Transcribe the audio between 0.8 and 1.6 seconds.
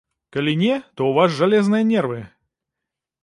то ў вас